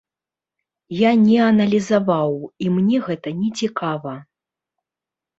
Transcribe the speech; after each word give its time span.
Я 0.99 1.09
не 1.25 1.35
аналізаваў, 1.49 2.33
і 2.65 2.69
мне 2.77 2.97
гэта 3.09 3.29
нецікава. 3.43 4.15